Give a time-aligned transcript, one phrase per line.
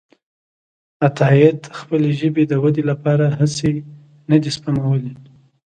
[1.07, 3.71] عطاييد خپلې ژبې د ودې لپاره هڅې
[4.29, 5.13] نه دي سپمولي.